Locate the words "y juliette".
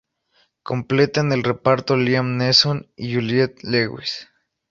2.95-3.61